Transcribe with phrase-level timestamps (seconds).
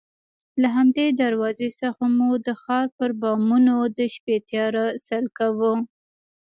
[0.61, 5.73] له همدې دروازې څخه مو د ښار پر بامونو د شپې تیاره سیل کاوه.